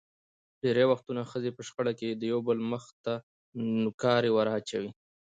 [0.61, 3.13] ډېری وختونه ښځې په شخړو کې یو دبل مخ ته
[3.81, 4.91] نوکارې ور اچوي.